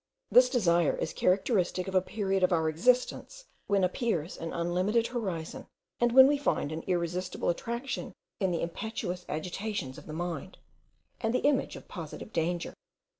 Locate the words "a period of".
1.93-2.51